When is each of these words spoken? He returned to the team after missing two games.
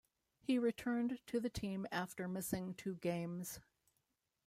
He 0.39 0.57
returned 0.57 1.19
to 1.27 1.39
the 1.39 1.51
team 1.51 1.85
after 1.91 2.27
missing 2.27 2.73
two 2.73 2.95
games. 2.95 3.59